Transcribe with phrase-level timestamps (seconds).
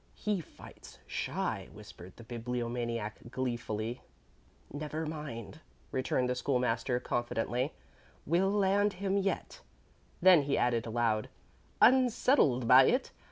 [0.15, 4.01] "He fights shy," whispered the Bibliomaniac, gleefully.
[4.73, 5.59] "Never mind,"
[5.91, 7.73] returned the School master, confidently;
[8.25, 9.61] "we'll land him yet."
[10.19, 11.29] Then he added, aloud:
[11.81, 13.11] "Unsettled by it?